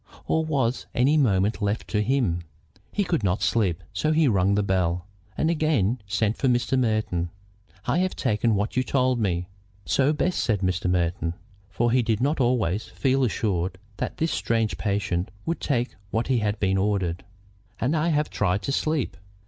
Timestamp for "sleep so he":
3.43-4.27